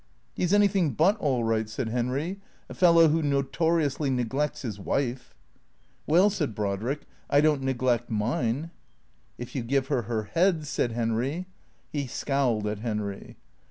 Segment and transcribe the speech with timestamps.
[0.35, 5.35] "He 's anything but all right," said Henry." A fellow who notoriously neglects his wife.""
[6.07, 8.71] Well," said Brodrick," I don't neglect mine.""
[9.37, 11.45] If you give her her head," said Henry.
[11.91, 13.37] He scowled at Henry.